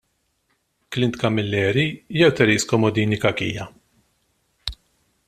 Clint 0.95 1.15
Camilleri 1.21 1.85
jew 2.09 2.31
Therese 2.33 2.65
Comodini 2.71 3.17
Cachia? 3.27 3.71